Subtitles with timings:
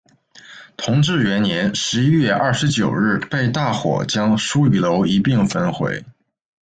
[0.77, 6.03] 同治元年十一月二十九日被大火将书与楼一并焚毁。